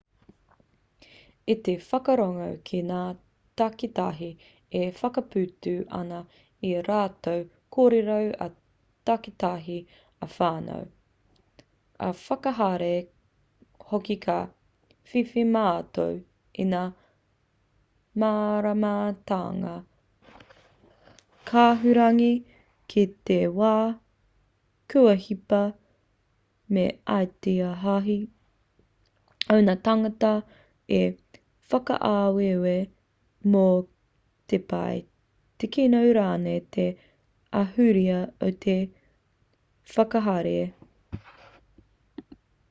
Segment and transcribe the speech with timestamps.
[1.53, 3.01] i te whakarongo ki ngā
[3.61, 4.29] takitahi
[4.79, 6.21] e whakaputa ana
[6.69, 7.43] i ā rātou
[7.75, 9.77] kōrero ā-takitahi
[10.27, 10.87] ā-whānau
[12.09, 12.93] ā-whakahaere
[13.91, 14.37] hoki ka
[15.13, 16.15] whiwhi mātou
[16.63, 16.83] i ngā
[18.23, 19.75] māramatanga
[21.51, 22.33] kahurangi
[22.93, 23.73] ki te wā
[24.93, 25.61] kua hipa
[26.75, 26.87] me
[27.19, 28.17] ētahi
[29.55, 30.33] o ngā tāngata
[30.97, 30.99] i
[31.73, 32.73] whakaaweawe
[33.53, 33.63] mō
[34.51, 34.99] te pai
[35.63, 36.85] te kino rānei te
[37.59, 38.77] ahurea o te
[39.95, 40.67] whakahaere